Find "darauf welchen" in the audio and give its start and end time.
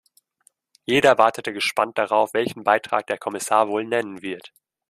1.99-2.63